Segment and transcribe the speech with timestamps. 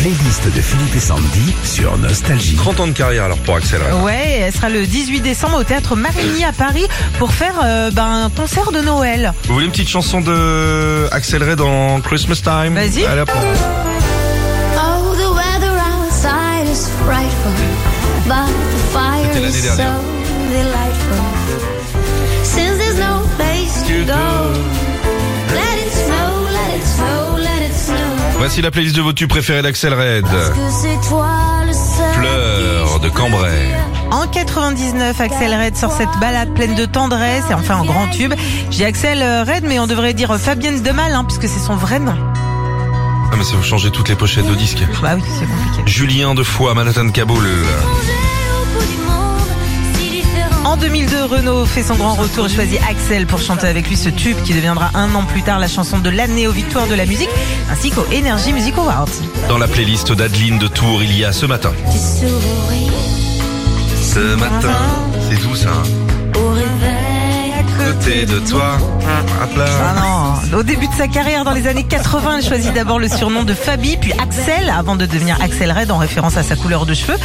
[0.00, 2.56] playlist de Philippe et Sandy sur Nostalgie.
[2.56, 4.02] 30 ans de carrière alors pour Axel Red.
[4.02, 6.86] Ouais, elle sera le 18 décembre au théâtre Marigny à Paris
[7.18, 9.34] pour faire euh, ben, un concert de Noël.
[9.44, 13.04] Vous voulez une petite chanson de Axel Red en Christmas Time Vas-y.
[13.04, 13.30] Allez, hop.
[14.76, 17.52] Oh, the weather outside is frightful,
[18.26, 19.94] but the fire C'était l'année is dernière.
[19.96, 20.02] so
[20.50, 21.24] delightful.
[22.42, 24.49] Since there's no place to go,
[28.40, 30.24] Voici la playlist de vos tubes préférés d'Axel Red.
[30.24, 31.28] Parce que c'est toi
[31.66, 32.14] le seul.
[32.14, 33.68] Fleurs de Cambrai.
[34.10, 38.32] En 99, Axel Red sort cette balade pleine de tendresse et enfin en grand tube.
[38.70, 41.98] J'ai Axel euh, Red, mais on devrait dire Fabienne Demal, hein, puisque c'est son vrai
[41.98, 42.14] nom.
[43.30, 44.84] Ah mais ça vous changez toutes les pochettes de disques.
[45.02, 45.82] Bah oui, c'est compliqué.
[45.84, 47.46] Julien de Foix, Manhattan Kaboul.
[50.80, 54.36] 2002, Renault fait son grand retour et choisit Axel pour chanter avec lui ce tube
[54.44, 57.28] qui deviendra un an plus tard la chanson de l'année aux victoires de la musique
[57.70, 59.08] ainsi qu'aux Energy Music Awards.
[59.48, 61.72] Dans la playlist d'Adeline de Tours, il y a ce matin.
[61.92, 62.90] Tu souris
[64.02, 64.72] Ce matin,
[65.28, 65.68] c'est doux ça.
[65.70, 65.82] hein.
[68.10, 68.76] Côté de toi.
[69.56, 69.64] Là.
[69.80, 73.08] Ah non, au début de sa carrière dans les années 80, elle choisit d'abord le
[73.08, 76.86] surnom de Fabi, puis Axel, avant de devenir Axel Red en référence à sa couleur
[76.86, 77.18] de cheveux.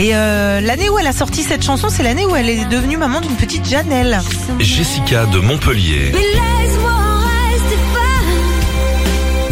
[0.00, 2.96] Et euh, l'année où elle a sorti cette chanson, c'est l'année où elle est devenue
[2.96, 4.20] maman d'une petite Janelle.
[4.58, 6.12] Jessica de Montpellier.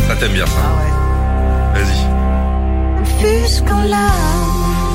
[0.08, 0.52] Ça t'aime bien ça.
[1.74, 3.42] Vas-y.
[3.42, 4.39] jusqu'en là.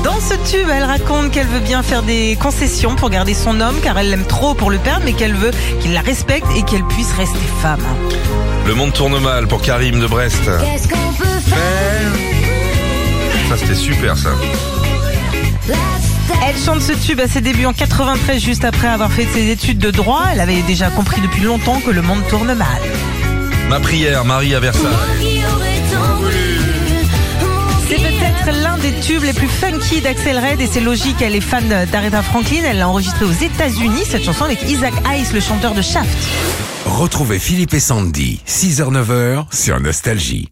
[0.06, 3.74] Dans ce tube, elle raconte qu'elle veut bien faire des concessions pour garder son homme,
[3.82, 6.84] car elle l'aime trop pour le perdre, mais qu'elle veut qu'il la respecte et qu'elle
[6.84, 7.82] puisse rester femme.
[8.68, 10.44] Le monde tourne mal pour Karim de Brest.
[10.44, 12.12] Qu'est-ce qu'on peut faire
[13.48, 14.30] Ça c'était super ça.
[16.46, 19.78] Elle chante ce tube à ses débuts en 93, juste après avoir fait ses études
[19.78, 20.22] de droit.
[20.32, 22.80] Elle avait déjà compris depuis longtemps que le monde tourne mal.
[23.68, 25.35] Ma prière, Marie à Versailles.
[28.46, 31.66] Peut-être l'un des tubes les plus funky d'Axel Red et c'est logique, elle est fan
[31.90, 32.62] d'Aretha Franklin.
[32.64, 36.16] Elle l'a enregistré aux États-Unis, cette chanson avec Isaac Hayes, le chanteur de Shaft.
[36.84, 40.48] Retrouvez Philippe et Sandy, 6h-9h sur Nostalgie.